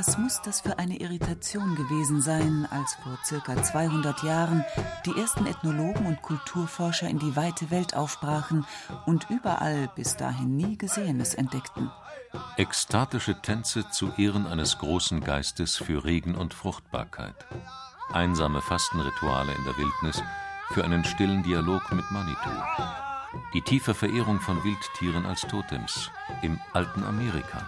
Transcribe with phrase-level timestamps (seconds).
[0.00, 4.64] Was muss das für eine Irritation gewesen sein, als vor circa 200 Jahren
[5.04, 8.64] die ersten Ethnologen und Kulturforscher in die weite Welt aufbrachen
[9.04, 11.90] und überall bis dahin nie Gesehenes entdeckten?
[12.56, 17.36] Ekstatische Tänze zu Ehren eines großen Geistes für Regen und Fruchtbarkeit.
[18.10, 20.22] Einsame Fastenrituale in der Wildnis
[20.72, 22.62] für einen stillen Dialog mit Manitou.
[23.52, 26.10] Die tiefe Verehrung von Wildtieren als Totems
[26.40, 27.66] im alten Amerika.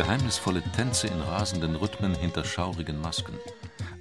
[0.00, 3.38] Geheimnisvolle Tänze in rasenden Rhythmen hinter schaurigen Masken.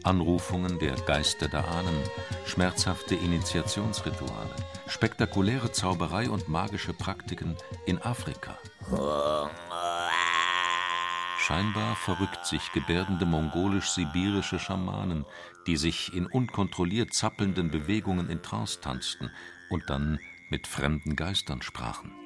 [0.03, 2.02] Anrufungen der Geister der Ahnen,
[2.45, 4.55] schmerzhafte Initiationsrituale,
[4.88, 8.58] spektakuläre Zauberei und magische Praktiken in Afrika.
[11.38, 15.25] Scheinbar verrückt sich gebärdende mongolisch-sibirische Schamanen,
[15.67, 19.31] die sich in unkontrolliert zappelnden Bewegungen in Trance tanzten
[19.69, 20.17] und dann
[20.50, 22.19] mit fremden Geistern sprachen.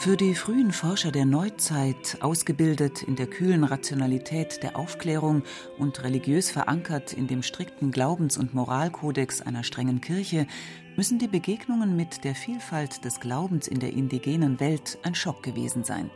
[0.00, 5.42] Für die frühen Forscher der Neuzeit, ausgebildet in der kühlen Rationalität der Aufklärung
[5.76, 10.46] und religiös verankert in dem strikten Glaubens- und Moralkodex einer strengen Kirche,
[10.96, 15.84] müssen die Begegnungen mit der Vielfalt des Glaubens in der indigenen Welt ein Schock gewesen
[15.84, 16.10] sein.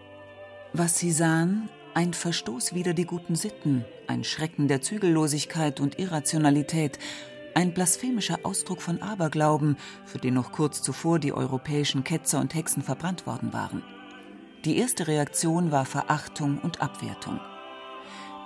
[0.73, 6.99] Was sie sahen, ein Verstoß wider die guten Sitten, ein Schrecken der Zügellosigkeit und Irrationalität,
[7.55, 12.83] ein blasphemischer Ausdruck von Aberglauben, für den noch kurz zuvor die europäischen Ketzer und Hexen
[12.83, 13.83] verbrannt worden waren.
[14.65, 17.41] Die erste Reaktion war Verachtung und Abwertung.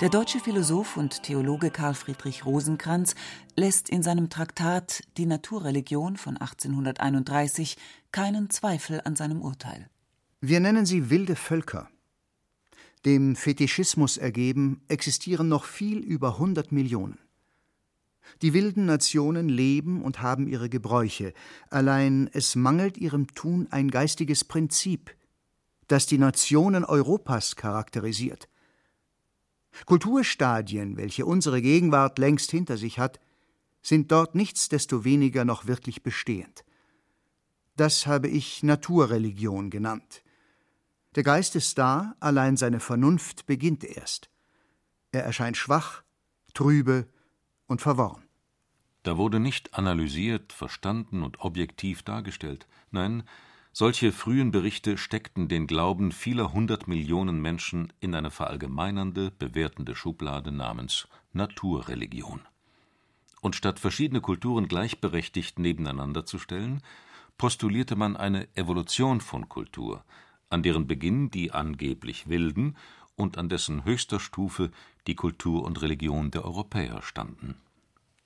[0.00, 3.16] Der deutsche Philosoph und Theologe Karl Friedrich Rosenkranz
[3.56, 7.76] lässt in seinem Traktat Die Naturreligion von 1831
[8.12, 9.90] keinen Zweifel an seinem Urteil.
[10.40, 11.88] Wir nennen sie wilde Völker.
[13.04, 17.18] Dem Fetischismus ergeben existieren noch viel über 100 Millionen.
[18.42, 21.32] Die wilden Nationen leben und haben ihre Gebräuche,
[21.70, 25.14] allein es mangelt ihrem Tun ein geistiges Prinzip,
[25.88, 28.48] das die Nationen Europas charakterisiert.
[29.86, 33.20] Kulturstadien, welche unsere Gegenwart längst hinter sich hat,
[33.82, 36.64] sind dort nichtsdestoweniger noch wirklich bestehend.
[37.76, 40.22] Das habe ich Naturreligion genannt.
[41.14, 44.30] Der Geist ist da, allein seine Vernunft beginnt erst.
[45.12, 46.02] Er erscheint schwach,
[46.54, 47.06] trübe
[47.68, 48.24] und verworren.
[49.04, 52.66] Da wurde nicht analysiert, verstanden und objektiv dargestellt.
[52.90, 53.22] Nein,
[53.72, 60.50] solche frühen Berichte steckten den Glauben vieler hundert Millionen Menschen in eine verallgemeinernde, bewertende Schublade
[60.50, 62.40] namens Naturreligion.
[63.40, 66.82] Und statt verschiedene Kulturen gleichberechtigt nebeneinander zu stellen,
[67.36, 70.04] postulierte man eine Evolution von Kultur,
[70.50, 72.76] an deren Beginn die angeblich Wilden
[73.18, 74.70] und an dessen höchster Stufe
[75.06, 77.56] die Kultur und Religion der Europäer standen.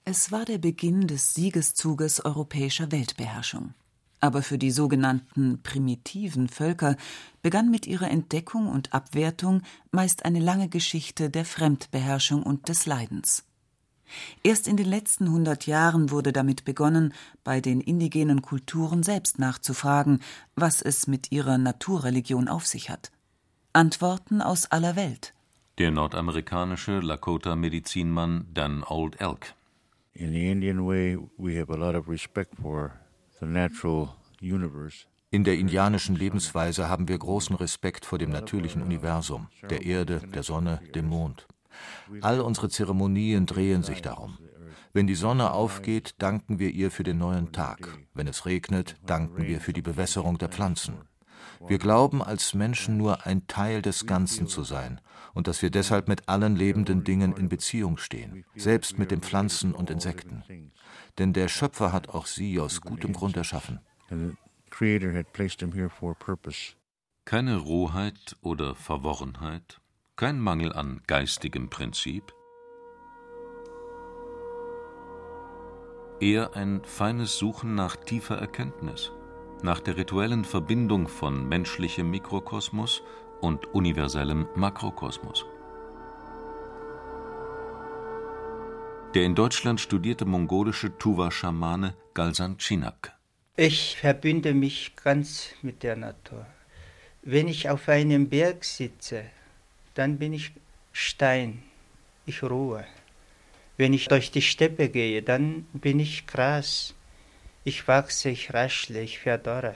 [0.05, 3.75] Es war der Beginn des Siegeszuges europäischer Weltbeherrschung.
[4.21, 6.97] Aber für die sogenannten primitiven Völker
[7.43, 13.45] begann mit ihrer Entdeckung und Abwertung meist eine lange Geschichte der Fremdbeherrschung und des Leidens.
[14.43, 17.15] Erst in den letzten hundert Jahren wurde damit begonnen,
[17.45, 20.21] bei den indigenen Kulturen selbst nachzufragen,
[20.55, 23.11] was es mit ihrer Naturreligion auf sich hat.
[23.73, 25.35] Antworten aus aller Welt.
[25.79, 29.55] Der nordamerikanische Lakota-Medizinmann Dan Old Elk
[30.15, 32.93] in the Indian way, we have a lot of respect for
[33.41, 35.07] the natural universe.
[35.31, 40.43] In der indianischen Lebensweise haben wir großen Respekt vor dem natürlichen Universum, der Erde, der
[40.43, 41.47] Sonne, dem Mond.
[42.21, 44.37] All unsere Zeremonien drehen sich darum.
[44.93, 47.97] Wenn die Sonne aufgeht, danken wir ihr für den neuen Tag.
[48.13, 50.99] Wenn es regnet, danken wir für die Bewässerung der Pflanzen.
[51.69, 55.01] Wir glauben als Menschen nur ein Teil des Ganzen zu sein
[55.35, 59.75] und dass wir deshalb mit allen lebenden Dingen in Beziehung stehen, selbst mit den Pflanzen
[59.75, 60.43] und Insekten.
[61.19, 63.81] Denn der Schöpfer hat auch sie aus gutem Grund erschaffen.
[67.25, 69.81] Keine Rohheit oder Verworrenheit,
[70.17, 72.35] kein Mangel an geistigem Prinzip,
[76.21, 79.13] eher ein feines Suchen nach tiefer Erkenntnis,
[79.63, 83.03] nach der rituellen Verbindung von menschlichem Mikrokosmos
[83.41, 85.45] und universellem Makrokosmos.
[89.15, 93.13] Der in Deutschland studierte mongolische Tuva-Schamane Galsan Chinak.
[93.57, 96.47] Ich verbinde mich ganz mit der Natur.
[97.23, 99.25] Wenn ich auf einem Berg sitze,
[99.95, 100.53] dann bin ich
[100.93, 101.63] Stein,
[102.25, 102.85] ich ruhe.
[103.77, 106.95] Wenn ich durch die Steppe gehe, dann bin ich Gras,
[107.65, 109.75] ich wachse, ich raschle, ich verdorre.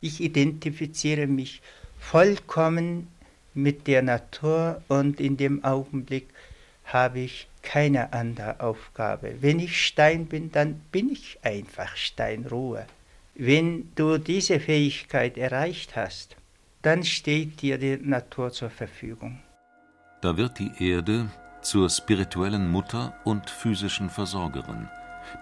[0.00, 1.60] Ich identifiziere mich
[1.98, 3.08] vollkommen
[3.54, 6.28] mit der Natur und in dem Augenblick
[6.84, 9.36] habe ich keine andere Aufgabe.
[9.40, 12.86] Wenn ich Stein bin, dann bin ich einfach Steinruhe.
[13.34, 16.36] Wenn du diese Fähigkeit erreicht hast,
[16.82, 19.40] dann steht dir die Natur zur Verfügung.
[20.20, 21.28] Da wird die Erde
[21.60, 24.88] zur spirituellen Mutter und physischen Versorgerin,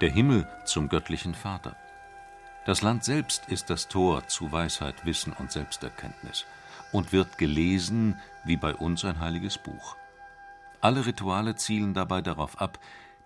[0.00, 1.76] der Himmel zum göttlichen Vater.
[2.66, 6.46] Das Land selbst ist das Tor zu Weisheit, Wissen und Selbsterkenntnis
[6.92, 9.96] und wird gelesen wie bei uns ein heiliges Buch.
[10.80, 12.78] Alle Rituale zielen dabei darauf ab,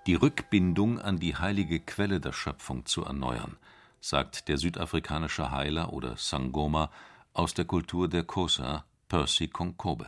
[0.06, 3.56] die Rückbindung an die heilige Quelle der Schöpfung zu erneuern,
[4.00, 6.90] sagt der südafrikanische Heiler oder Sangoma
[7.32, 10.06] aus der Kultur der Xhosa, Percy Konkobe.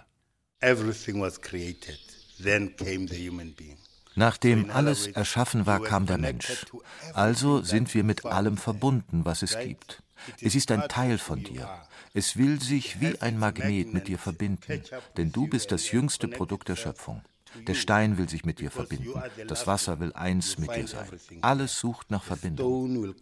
[0.61, 1.99] Everything was created,
[2.43, 3.79] then came the human being.
[4.20, 6.67] Nachdem alles erschaffen war, kam der Mensch.
[7.14, 10.02] Also sind wir mit allem verbunden, was es gibt.
[10.43, 11.67] Es ist ein Teil von dir.
[12.12, 14.82] Es will sich wie ein Magnet mit dir verbinden,
[15.17, 17.22] denn du bist das jüngste Produkt der Schöpfung.
[17.67, 19.22] Der Stein will sich mit dir verbinden.
[19.49, 21.08] Das Wasser will eins mit dir sein.
[21.40, 23.14] Alles sucht nach Verbindung.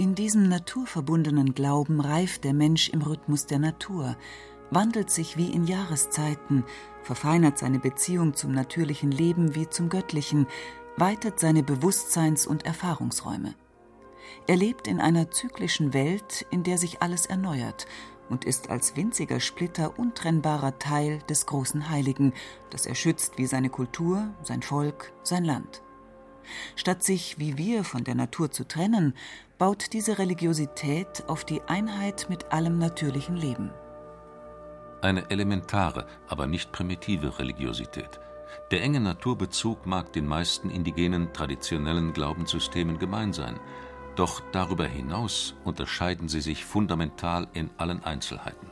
[0.00, 4.16] In diesem naturverbundenen Glauben reift der Mensch im Rhythmus der Natur,
[4.70, 6.64] wandelt sich wie in Jahreszeiten,
[7.02, 10.46] verfeinert seine Beziehung zum natürlichen Leben wie zum göttlichen,
[10.96, 13.54] weitet seine Bewusstseins- und Erfahrungsräume.
[14.46, 17.86] Er lebt in einer zyklischen Welt, in der sich alles erneuert
[18.30, 22.32] und ist als winziger Splitter untrennbarer Teil des großen Heiligen,
[22.70, 25.82] das er schützt wie seine Kultur, sein Volk, sein Land.
[26.74, 29.14] Statt sich wie wir von der Natur zu trennen,
[29.60, 33.70] baut diese Religiosität auf die Einheit mit allem natürlichen Leben.
[35.02, 38.20] Eine elementare, aber nicht primitive Religiosität.
[38.70, 43.60] Der enge Naturbezug mag den meisten indigenen traditionellen Glaubenssystemen gemein sein,
[44.16, 48.66] doch darüber hinaus unterscheiden sie sich fundamental in allen Einzelheiten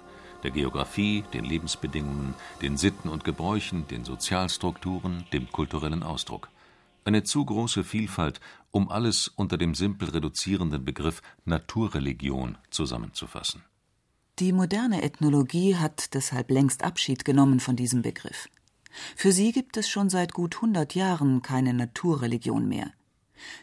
[0.44, 2.32] der Geographie, den Lebensbedingungen,
[2.62, 6.49] den Sitten und Gebräuchen, den Sozialstrukturen, dem kulturellen Ausdruck
[7.08, 8.38] eine zu große Vielfalt,
[8.70, 13.62] um alles unter dem simpel reduzierenden Begriff Naturreligion zusammenzufassen.
[14.38, 18.49] Die moderne Ethnologie hat deshalb längst Abschied genommen von diesem Begriff.
[19.16, 22.93] Für sie gibt es schon seit gut 100 Jahren keine Naturreligion mehr.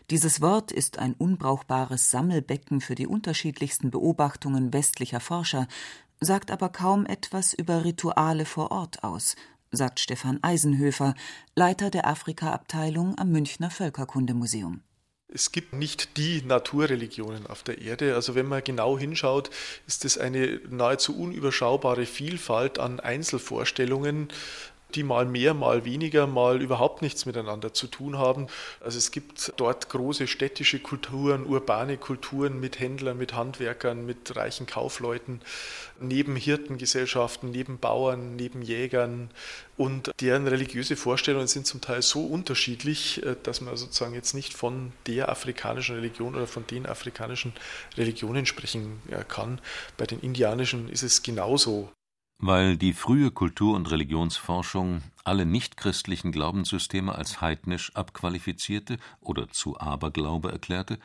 [0.09, 5.68] Dieses Wort ist ein unbrauchbares Sammelbecken für die unterschiedlichsten Beobachtungen westlicher Forscher,
[6.19, 9.36] sagt aber kaum etwas über Rituale vor Ort aus,
[9.75, 11.16] sagt Stefan Eisenhöfer,
[11.56, 14.81] Leiter der Afrika-Abteilung am Münchner Völkerkundemuseum.
[15.27, 18.16] Es gibt nicht die Naturreligionen auf der Erde.
[18.16, 19.50] Also wenn man genau hinschaut,
[19.88, 24.30] ist es eine nahezu unüberschaubare Vielfalt an Einzelvorstellungen,
[24.95, 28.47] die mal mehr, mal weniger, mal überhaupt nichts miteinander zu tun haben.
[28.80, 34.65] Also es gibt dort große städtische Kulturen, urbane Kulturen mit Händlern, mit Handwerkern, mit reichen
[34.65, 35.42] Kaufleuten,
[36.00, 39.30] neben Hirtengesellschaften, neben Bauern, neben Jägern.
[39.77, 44.53] Und deren religiöse Vorstellungen sind zum Teil so unterschiedlich, äh, dass man sozusagen jetzt nicht
[44.53, 47.53] von der afrikanischen Religion oder von den afrikanischen
[47.97, 49.59] Religionen sprechen äh, kann.
[49.97, 51.89] Bei den indianischen ist es genauso.
[52.37, 60.51] Weil die frühe Kultur- und Religionsforschung alle nichtchristlichen Glaubenssysteme als heidnisch abqualifizierte oder zu Aberglaube
[60.51, 60.99] erklärte,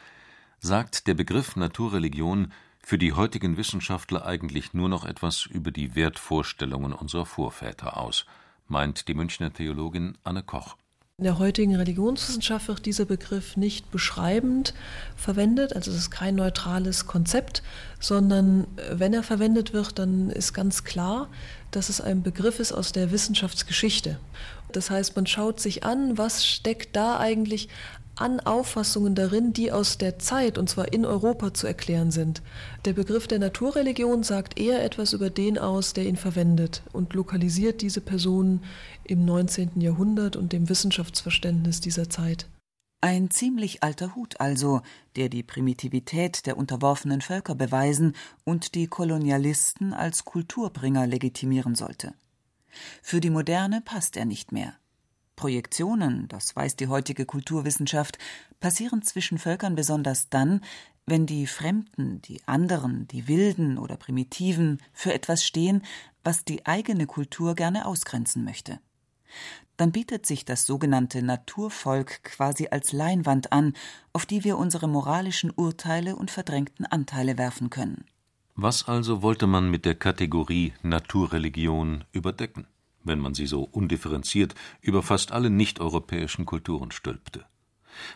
[0.58, 6.92] sagt der Begriff Naturreligion für die heutigen Wissenschaftler eigentlich nur noch etwas über die Wertvorstellungen
[6.92, 8.26] unserer Vorväter aus,
[8.68, 10.76] meint die Münchner Theologin Anne Koch
[11.20, 14.72] in der heutigen Religionswissenschaft wird dieser Begriff nicht beschreibend
[15.16, 17.62] verwendet, also es ist kein neutrales Konzept,
[18.00, 21.28] sondern äh, wenn er verwendet wird, dann ist ganz klar,
[21.72, 24.18] dass es ein Begriff ist aus der Wissenschaftsgeschichte.
[24.72, 27.68] Das heißt, man schaut sich an, was steckt da eigentlich
[28.20, 32.42] an Auffassungen darin, die aus der Zeit, und zwar in Europa, zu erklären sind.
[32.84, 37.82] Der Begriff der Naturreligion sagt eher etwas über den aus, der ihn verwendet und lokalisiert
[37.82, 38.60] diese Person
[39.04, 39.80] im 19.
[39.80, 42.46] Jahrhundert und dem Wissenschaftsverständnis dieser Zeit.
[43.02, 44.82] Ein ziemlich alter Hut also,
[45.16, 52.12] der die Primitivität der unterworfenen Völker beweisen und die Kolonialisten als Kulturbringer legitimieren sollte.
[53.02, 54.74] Für die Moderne passt er nicht mehr.
[55.40, 58.18] Projektionen, das weiß die heutige Kulturwissenschaft,
[58.60, 60.60] passieren zwischen Völkern besonders dann,
[61.06, 65.80] wenn die Fremden, die anderen, die Wilden oder Primitiven für etwas stehen,
[66.22, 68.80] was die eigene Kultur gerne ausgrenzen möchte.
[69.78, 73.72] Dann bietet sich das sogenannte Naturvolk quasi als Leinwand an,
[74.12, 78.04] auf die wir unsere moralischen Urteile und verdrängten Anteile werfen können.
[78.56, 82.66] Was also wollte man mit der Kategorie Naturreligion überdecken?
[83.04, 87.44] Wenn man sie so undifferenziert über fast alle nicht-europäischen Kulturen stülpte.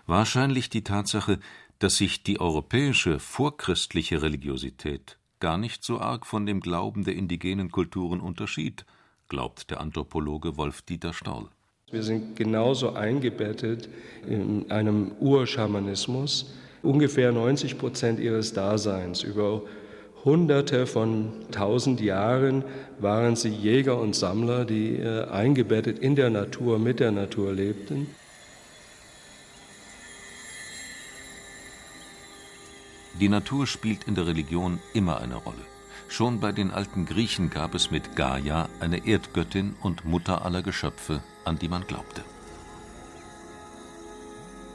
[0.06, 1.38] Wahrscheinlich die Tatsache,
[1.78, 7.70] dass sich die europäische vorchristliche Religiosität gar nicht so arg von dem Glauben der indigenen
[7.70, 8.86] Kulturen unterschied,
[9.28, 11.48] glaubt der Anthropologe Wolf-Dieter Staul.
[11.90, 13.88] Wir sind genauso eingebettet
[14.26, 16.54] in einem Urschamanismus.
[16.82, 19.62] Ungefähr 90 Prozent ihres Daseins über
[20.24, 22.64] Hunderte von tausend Jahren
[22.98, 28.06] waren sie Jäger und Sammler, die äh, eingebettet in der Natur, mit der Natur lebten.
[33.20, 35.66] Die Natur spielt in der Religion immer eine Rolle.
[36.08, 41.22] Schon bei den alten Griechen gab es mit Gaia eine Erdgöttin und Mutter aller Geschöpfe,
[41.44, 42.22] an die man glaubte.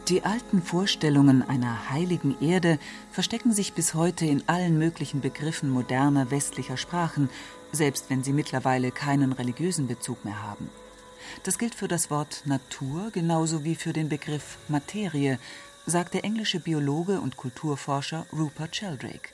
[0.10, 2.80] Die alten Vorstellungen einer heiligen Erde
[3.12, 7.30] verstecken sich bis heute in allen möglichen Begriffen moderner westlicher Sprachen,
[7.72, 10.68] selbst wenn sie mittlerweile keinen religiösen Bezug mehr haben.
[11.44, 15.38] Das gilt für das Wort Natur genauso wie für den Begriff Materie,
[15.86, 19.30] sagt der englische Biologe und Kulturforscher Rupert Sheldrake.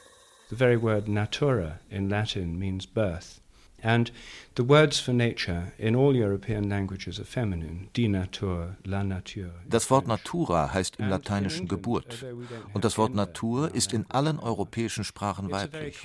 [0.49, 3.39] The very word natura in Latin means birth.
[3.85, 4.11] And
[4.57, 9.51] the words for nature in all European languages are feminine, die Natur, la nature.
[9.69, 12.25] Das Wort natura heißt im Lateinischen Geburt.
[12.73, 15.99] Und das Wort Natur ist in allen europäischen Sprachen weiblich.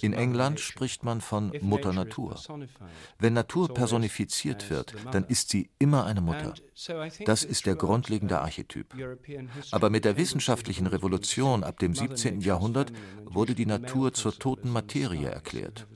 [0.00, 2.36] In England spricht man von Mutter Natur.
[3.18, 6.54] Wenn Natur personifiziert wird, dann ist sie immer eine Mutter.
[7.26, 8.94] Das ist der grundlegende Archetyp.
[9.70, 12.40] Aber mit der wissenschaftlichen Revolution ab dem 17.
[12.40, 12.92] Jahrhundert
[13.24, 15.86] wurde die Natur zur toten Materie erklärt.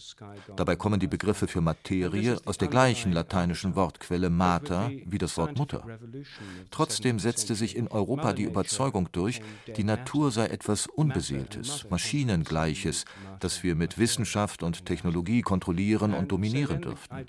[0.56, 5.56] Dabei kommen die Begriffe für Materie aus der gleichen lateinischen Wortquelle mater wie das Wort
[5.56, 5.86] Mutter.
[6.70, 9.40] Trotzdem setzte sich in Europa die Überzeugung durch,
[9.76, 13.04] die Natur sei etwas Unbeseeltes, Maschinengleiches,
[13.40, 17.26] das wir mit Wissenschaft und Technologie kontrollieren und dominieren dürften.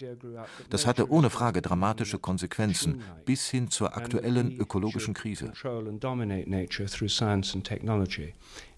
[0.69, 5.52] Das hatte ohne Frage dramatische Konsequenzen bis hin zur aktuellen ökologischen Krise.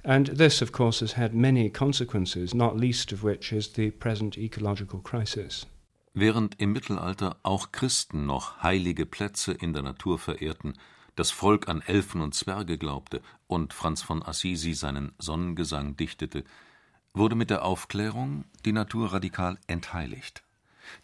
[0.04, 4.38] And this, of course, has had many consequences, not least of which is the present
[4.38, 5.68] ecological crisis.
[6.14, 10.74] Während im Mittelalter auch Christen noch heilige Plätze in der Natur verehrten,
[11.16, 16.44] das Volk an Elfen und Zwerge glaubte und Franz von Assisi seinen Sonnengesang dichtete,
[17.14, 20.44] wurde mit der Aufklärung die Natur radikal entheiligt.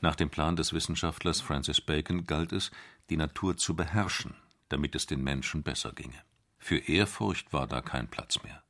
[0.01, 2.71] Nach dem Plan des Wissenschaftlers Francis Bacon galt es,
[3.09, 4.35] die Natur zu beherrschen,
[4.69, 6.21] damit es den Menschen besser ginge.
[6.57, 8.63] Für Ehrfurcht war da kein Platz mehr.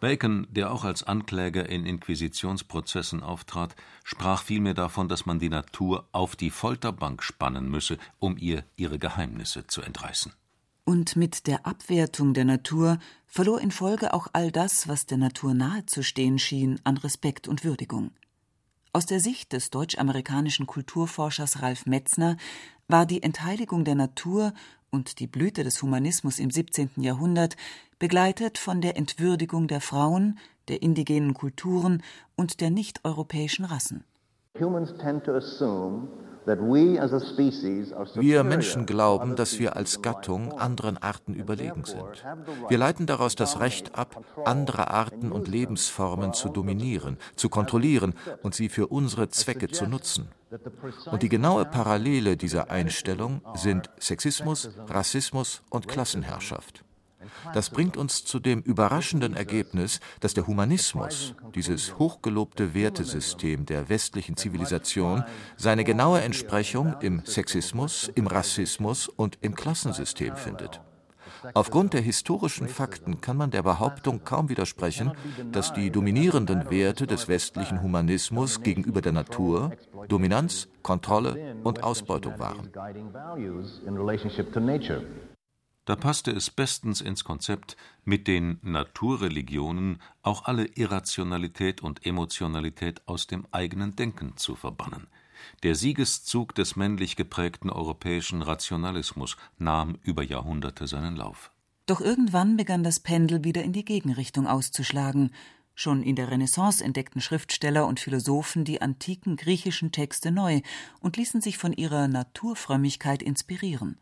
[0.00, 6.08] Bacon, der auch als Ankläger in Inquisitionsprozessen auftrat, sprach vielmehr davon, dass man die Natur
[6.12, 10.32] auf die Folterbank spannen müsse, um ihr ihre Geheimnisse zu entreißen.
[10.84, 15.54] Und mit der Abwertung der Natur verlor in Folge auch all das, was der Natur
[15.54, 18.10] nahe zu stehen schien, an Respekt und Würdigung.
[18.96, 22.36] Aus der Sicht des deutsch-amerikanischen Kulturforschers Ralf Metzner
[22.86, 24.52] war die Entheiligung der Natur
[24.90, 26.90] und die Blüte des Humanismus im 17.
[26.98, 27.56] Jahrhundert
[27.98, 32.04] begleitet von der Entwürdigung der Frauen, der indigenen Kulturen
[32.36, 34.04] und der nicht-europäischen Rassen.
[36.46, 42.24] Wir Menschen glauben, dass wir als Gattung anderen Arten überlegen sind.
[42.68, 48.54] Wir leiten daraus das Recht ab, andere Arten und Lebensformen zu dominieren, zu kontrollieren und
[48.54, 50.28] sie für unsere Zwecke zu nutzen.
[51.10, 56.84] Und die genaue Parallele dieser Einstellung sind Sexismus, Rassismus und Klassenherrschaft.
[57.52, 64.36] Das bringt uns zu dem überraschenden Ergebnis, dass der Humanismus, dieses hochgelobte Wertesystem der westlichen
[64.36, 65.24] Zivilisation,
[65.56, 70.80] seine genaue Entsprechung im Sexismus, im Rassismus und im Klassensystem findet.
[71.52, 75.12] Aufgrund der historischen Fakten kann man der Behauptung kaum widersprechen,
[75.52, 79.72] dass die dominierenden Werte des westlichen Humanismus gegenüber der Natur
[80.08, 82.70] Dominanz, Kontrolle und Ausbeutung waren.
[85.84, 93.26] Da passte es bestens ins Konzept, mit den Naturreligionen auch alle Irrationalität und Emotionalität aus
[93.26, 95.06] dem eigenen Denken zu verbannen.
[95.62, 101.50] Der Siegeszug des männlich geprägten europäischen Rationalismus nahm über Jahrhunderte seinen Lauf.
[101.86, 105.32] Doch irgendwann begann das Pendel wieder in die Gegenrichtung auszuschlagen.
[105.74, 110.62] Schon in der Renaissance entdeckten Schriftsteller und Philosophen die antiken griechischen Texte neu
[111.00, 113.98] und ließen sich von ihrer Naturfrömmigkeit inspirieren.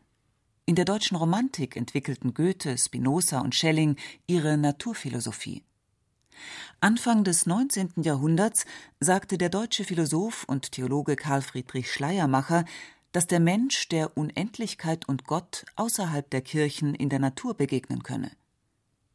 [0.65, 3.97] In der deutschen Romantik entwickelten Goethe, Spinoza und Schelling
[4.29, 5.65] ihre Naturphilosophie.
[6.81, 7.95] Anfang des 19.
[7.97, 8.65] Jahrhunderts
[9.01, 12.65] sagte der deutsche Philosoph und Theologe Karl Friedrich Schleiermacher,
[13.11, 18.31] dass der Mensch der Unendlichkeit und Gott außerhalb der Kirchen in der Natur begegnen könne.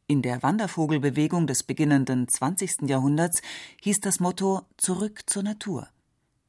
[0.06, 2.88] In der Wandervogelbewegung des beginnenden 20.
[2.88, 3.40] Jahrhunderts
[3.82, 5.88] hieß das Motto Zurück zur Natur.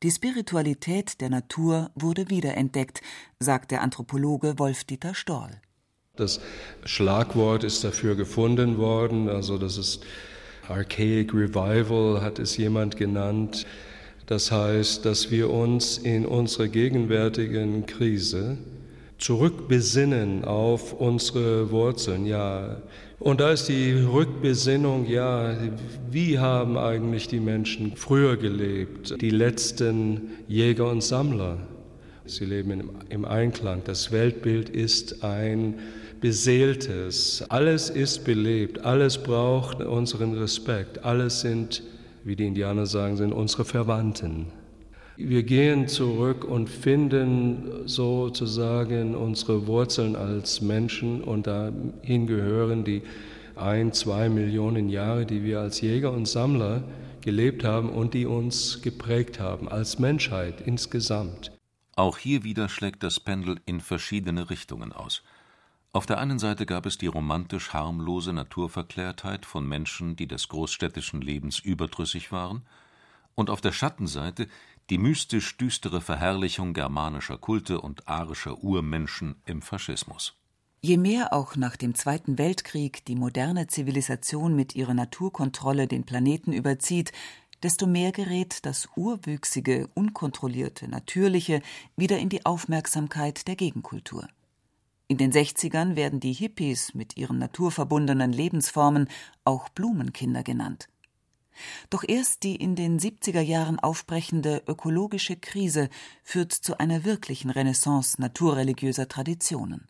[0.01, 3.01] Die Spiritualität der Natur wurde wiederentdeckt,
[3.38, 5.60] sagt der Anthropologe Wolf-Dieter Storl.
[6.15, 6.39] Das
[6.86, 10.03] Schlagwort ist dafür gefunden worden, also das ist
[10.70, 13.65] Archaic Revival, hat es jemand genannt.
[14.25, 18.58] Das heißt, dass wir uns in unserer gegenwärtigen Krise
[19.18, 22.77] zurückbesinnen auf unsere Wurzeln, ja,
[23.19, 25.55] und da ist die Rückbesinnung, ja,
[26.09, 29.21] wie haben eigentlich die Menschen früher gelebt?
[29.21, 31.57] Die letzten Jäger und Sammler.
[32.25, 33.81] Sie leben im Einklang.
[33.83, 35.75] Das Weltbild ist ein
[36.21, 37.43] beseeltes.
[37.49, 38.85] Alles ist belebt.
[38.85, 41.03] Alles braucht unseren Respekt.
[41.03, 41.83] Alles sind,
[42.23, 44.45] wie die Indianer sagen, sind unsere Verwandten.
[45.21, 53.01] Wir gehen zurück und finden sozusagen unsere Wurzeln als Menschen und dahin gehören die
[53.57, 56.85] ein, zwei Millionen Jahre, die wir als Jäger und Sammler
[57.19, 61.51] gelebt haben und die uns geprägt haben als Menschheit insgesamt.
[61.97, 65.21] Auch hier wieder schlägt das Pendel in verschiedene Richtungen aus.
[65.91, 71.19] Auf der einen Seite gab es die romantisch harmlose Naturverklärtheit von Menschen, die des großstädtischen
[71.19, 72.61] Lebens überdrüssig waren,
[73.35, 74.47] und auf der Schattenseite
[74.89, 80.36] die mystisch düstere Verherrlichung germanischer Kulte und arischer Urmenschen im Faschismus.
[80.81, 86.53] Je mehr auch nach dem Zweiten Weltkrieg die moderne Zivilisation mit ihrer Naturkontrolle den Planeten
[86.53, 87.12] überzieht,
[87.63, 91.62] desto mehr gerät das urwüchsige, unkontrollierte, natürliche
[91.98, 94.27] wieder in die Aufmerksamkeit der Gegenkultur.
[95.08, 99.10] In den 60ern werden die Hippies mit ihren naturverbundenen Lebensformen
[99.43, 100.88] auch Blumenkinder genannt.
[101.89, 105.89] Doch erst die in den 70er Jahren aufbrechende ökologische Krise
[106.24, 109.88] führt zu einer wirklichen Renaissance naturreligiöser Traditionen.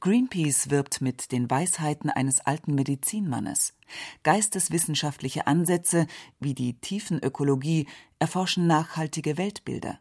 [0.00, 3.74] Greenpeace wirbt mit den Weisheiten eines alten Medizinmannes.
[4.22, 6.06] Geisteswissenschaftliche Ansätze
[6.38, 7.88] wie die Tiefenökologie
[8.18, 9.98] erforschen nachhaltige Weltbilder.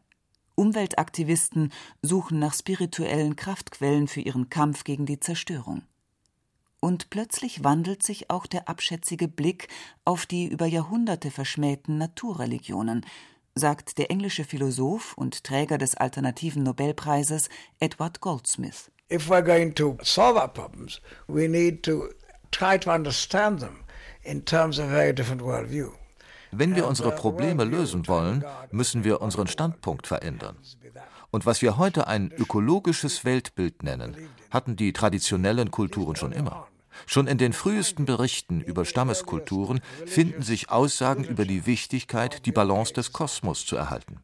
[0.56, 1.72] Umweltaktivisten
[2.04, 5.82] suchen nach spirituellen Kraftquellen für ihren Kampf gegen die Zerstörung
[6.84, 9.70] und plötzlich wandelt sich auch der abschätzige Blick
[10.04, 13.06] auf die über Jahrhunderte verschmähten Naturreligionen,
[13.56, 17.48] sagt der englische Philosoph und Träger des alternativen Nobelpreises
[17.80, 18.92] Edward Goldsmith.
[19.10, 22.10] If we're going to solve our problems, we need to
[22.52, 23.86] try to understand them
[24.24, 25.88] in terms of a very different worldview.
[26.52, 30.58] Wenn wir unsere Probleme lösen wollen, müssen wir unseren Standpunkt verändern.
[31.32, 34.18] Und was wir heute ein ökologisches Weltbild nennen,
[34.52, 36.68] hatten die traditionellen Kulturen schon immer.
[37.06, 42.94] Schon in den frühesten Berichten über Stammeskulturen finden sich Aussagen über die Wichtigkeit, die Balance
[42.94, 44.18] des Kosmos zu erhalten.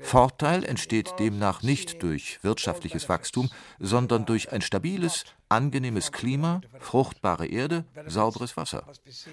[0.00, 7.84] Vorteil entsteht demnach nicht durch wirtschaftliches Wachstum, sondern durch ein stabiles, angenehmes Klima, fruchtbare Erde,
[8.06, 8.84] sauberes Wasser.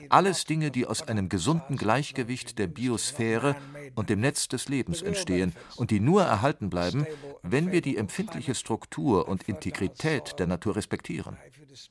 [0.10, 3.56] Alles Dinge, die aus einem gesunden Gleichgewicht der Biosphäre
[3.95, 7.06] und dem Netz des Lebens entstehen und die nur erhalten bleiben,
[7.43, 11.38] wenn wir die empfindliche Struktur und Integrität der Natur respektieren.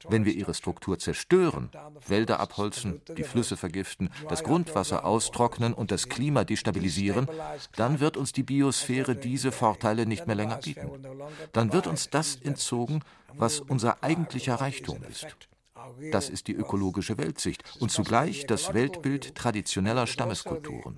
[0.08, 1.70] Wenn wir ihre Struktur zerstören,
[2.06, 7.28] Wälder abholzen, die Flüsse vergiften, das Grundwasser austrocknen und das Klima destabilisieren,
[7.76, 10.88] dann wird uns die Biosphäre diese Vorteile nicht mehr länger bieten.
[11.52, 13.02] Dann wird uns das entzogen,
[13.36, 15.26] was unser eigentlicher Reichtum ist.
[16.10, 20.96] Das ist die ökologische Weltsicht und zugleich das Weltbild traditioneller Stammeskulturen.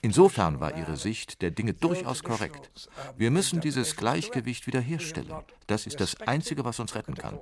[0.00, 2.70] Insofern war ihre Sicht der Dinge durchaus korrekt.
[3.16, 5.34] Wir müssen dieses Gleichgewicht wiederherstellen.
[5.66, 7.40] Das ist das Einzige, was uns retten kann.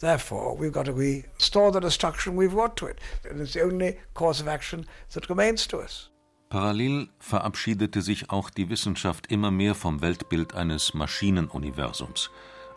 [0.00, 2.98] Therefore, we've got to restore the destruction we've wrought to it.
[3.30, 6.10] And it's the only course of action that remains to us.
[6.54, 12.30] Parallel verabschiedete sich auch die Wissenschaft immer mehr vom Weltbild eines Maschinenuniversums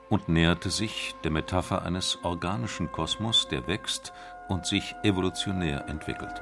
[0.09, 4.13] und näherte sich der Metapher eines organischen Kosmos, der wächst
[4.47, 6.41] und sich evolutionär entwickelt.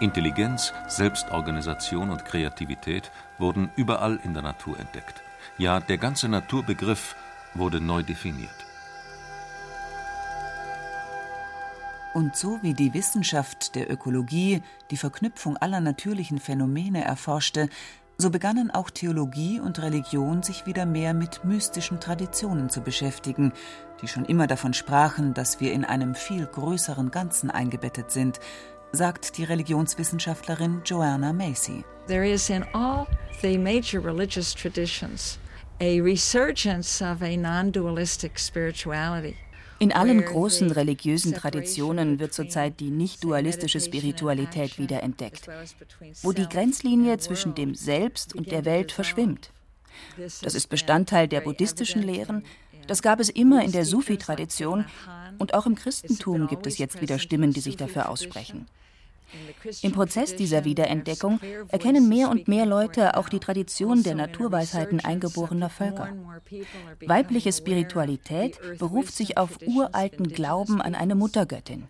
[0.00, 5.22] Intelligenz, Selbstorganisation und Kreativität wurden überall in der Natur entdeckt.
[5.56, 7.16] Ja, der ganze Naturbegriff
[7.54, 8.65] wurde neu definiert.
[12.16, 17.68] Und so wie die Wissenschaft der Ökologie die Verknüpfung aller natürlichen Phänomene erforschte,
[18.16, 23.52] so begannen auch Theologie und Religion sich wieder mehr mit mystischen Traditionen zu beschäftigen,
[24.00, 28.40] die schon immer davon sprachen, dass wir in einem viel größeren Ganzen eingebettet sind,
[28.92, 31.84] sagt die Religionswissenschaftlerin Joanna Macy.
[32.06, 33.06] There is in all
[33.42, 35.38] the major religious traditions
[35.82, 39.36] a resurgence of a non-dualistic spirituality.
[39.78, 45.48] In allen großen religiösen Traditionen wird zurzeit die nicht-dualistische Spiritualität wiederentdeckt,
[46.22, 49.50] wo die Grenzlinie zwischen dem Selbst und der Welt verschwimmt.
[50.42, 52.44] Das ist Bestandteil der buddhistischen Lehren,
[52.86, 54.84] das gab es immer in der Sufi-Tradition
[55.38, 58.66] und auch im Christentum gibt es jetzt wieder Stimmen, die sich dafür aussprechen.
[59.82, 65.70] Im Prozess dieser Wiederentdeckung erkennen mehr und mehr Leute auch die Tradition der Naturweisheiten eingeborener
[65.70, 66.12] Völker.
[67.04, 71.88] Weibliche Spiritualität beruft sich auf uralten Glauben an eine Muttergöttin.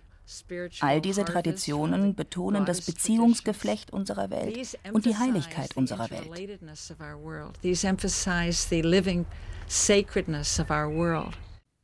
[0.80, 6.58] All diese Traditionen betonen das Beziehungsgeflecht unserer Welt und die Heiligkeit unserer Welt.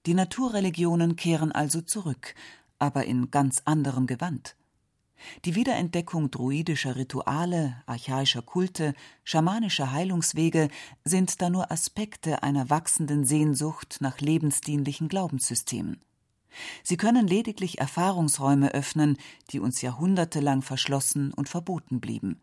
[0.07, 2.35] Die Naturreligionen kehren also zurück,
[2.81, 4.57] aber in ganz anderem Gewand.
[5.44, 10.68] Die Wiederentdeckung druidischer Rituale, archaischer Kulte, schamanischer Heilungswege
[11.04, 16.00] sind da nur Aspekte einer wachsenden Sehnsucht nach lebensdienlichen Glaubenssystemen.
[16.82, 19.16] Sie können lediglich Erfahrungsräume öffnen,
[19.50, 22.40] die uns jahrhundertelang verschlossen und verboten blieben.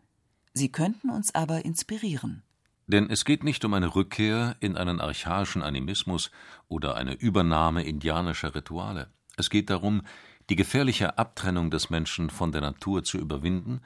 [0.52, 2.42] Sie könnten uns aber inspirieren.
[2.86, 6.32] Denn es geht nicht um eine Rückkehr in einen archaischen Animismus
[6.66, 9.12] oder eine Übernahme indianischer Rituale.
[9.36, 10.02] Es geht darum,
[10.50, 13.80] die gefährliche Abtrennung des Menschen von der Natur zu überwinden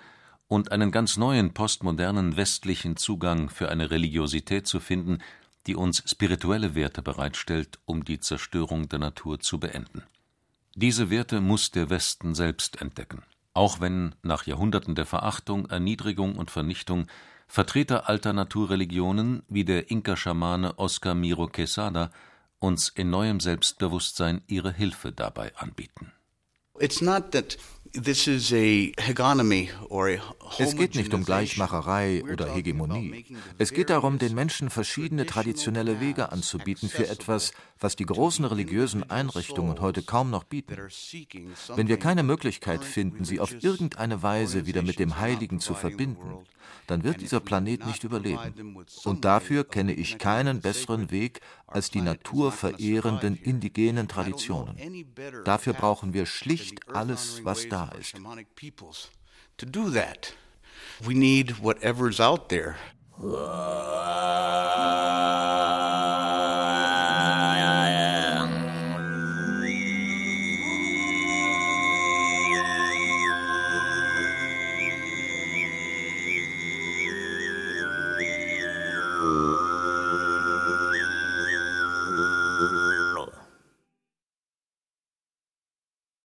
[0.48, 5.18] und einen ganz neuen postmodernen westlichen Zugang für eine Religiosität zu finden,
[5.66, 10.04] die uns spirituelle Werte bereitstellt, um die Zerstörung der Natur zu beenden.
[10.74, 13.22] Diese Werte muss der Westen selbst entdecken,
[13.52, 17.06] auch wenn nach Jahrhunderten der Verachtung, Erniedrigung und Vernichtung
[17.46, 22.10] Vertreter alter Naturreligionen wie der Inka-Schamane Oscar Miro Quesada
[22.58, 26.14] uns in neuem Selbstbewusstsein ihre Hilfe dabei anbieten
[30.58, 33.24] es geht nicht um Gleichmacherei oder Hegemonie.
[33.58, 37.52] Es geht darum, den Menschen verschiedene traditionelle Wege anzubieten für etwas,
[37.84, 40.88] was die großen religiösen Einrichtungen heute kaum noch bieten.
[41.76, 46.46] Wenn wir keine Möglichkeit finden, sie auf irgendeine Weise wieder mit dem Heiligen zu verbinden,
[46.86, 48.86] dann wird dieser Planet nicht überleben.
[49.04, 55.04] Und dafür kenne ich keinen besseren Weg als die naturverehrenden indigenen Traditionen.
[55.44, 58.14] Dafür brauchen wir schlicht alles, was da ist.
[61.00, 62.76] We need whatever's out there.